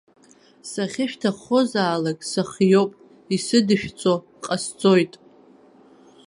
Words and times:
Сахьышәҭаххозаалак 0.69 2.19
сыхиоуп, 2.31 2.91
исыдышәҵо 3.35 4.13
ҟасҵоит. 4.43 5.13